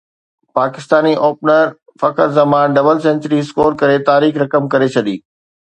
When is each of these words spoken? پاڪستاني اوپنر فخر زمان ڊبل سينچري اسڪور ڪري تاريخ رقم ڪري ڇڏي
پاڪستاني 0.57 1.13
اوپنر 1.25 1.65
فخر 2.01 2.27
زمان 2.39 2.67
ڊبل 2.77 2.97
سينچري 3.07 3.39
اسڪور 3.45 3.69
ڪري 3.81 3.97
تاريخ 4.11 4.43
رقم 4.45 4.63
ڪري 4.75 4.89
ڇڏي 4.99 5.17